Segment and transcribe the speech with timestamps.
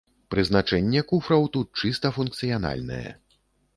[0.35, 3.07] Прызначэнне куфраў тут чыста функцыянальнае.